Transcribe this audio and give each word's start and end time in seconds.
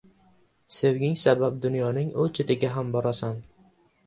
•Sevging 0.77 1.13
sabab 1.23 1.59
dunyoning 1.67 2.09
u 2.25 2.27
chetiga 2.39 2.73
ham 2.79 2.91
borasan. 2.97 3.39